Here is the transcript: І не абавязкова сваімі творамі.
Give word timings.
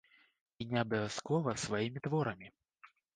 І 0.63 0.65
не 0.69 0.79
абавязкова 0.83 1.53
сваімі 1.65 1.99
творамі. 2.09 2.49